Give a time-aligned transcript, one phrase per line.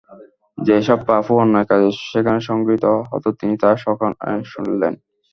[0.57, 4.93] যে সব পাপ ও অন্যায় কাজ সেখানে সংঘঠিত হত তিনি তা স্বকানে শুনলেন।